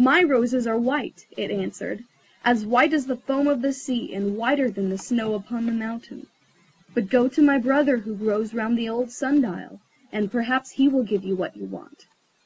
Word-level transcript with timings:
"My 0.00 0.22
roses 0.22 0.66
are 0.66 0.78
white," 0.78 1.26
it 1.36 1.50
answered; 1.50 2.02
"as 2.42 2.64
white 2.64 2.94
as 2.94 3.04
the 3.04 3.18
foam 3.18 3.46
of 3.46 3.60
the 3.60 3.74
sea, 3.74 4.14
and 4.14 4.34
whiter 4.38 4.70
than 4.70 4.88
the 4.88 4.96
snow 4.96 5.34
upon 5.34 5.66
the 5.66 5.72
mountain. 5.72 6.26
But 6.94 7.10
go 7.10 7.28
to 7.28 7.42
my 7.42 7.58
brother 7.58 7.98
who 7.98 8.16
grows 8.16 8.54
round 8.54 8.78
the 8.78 8.88
old 8.88 9.10
sun 9.10 9.42
dial, 9.42 9.82
and 10.10 10.32
perhaps 10.32 10.70
he 10.70 10.88
will 10.88 11.04
give 11.04 11.22
you 11.22 11.36
what 11.36 11.54
you 11.54 11.66
want." 11.66 12.06